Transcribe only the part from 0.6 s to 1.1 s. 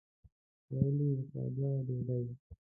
ویل